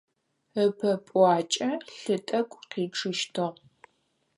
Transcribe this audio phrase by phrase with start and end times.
[0.63, 3.57] Ыпэ пӏуакӏэ лъы тӏэкӏу къичъыщтыгъ.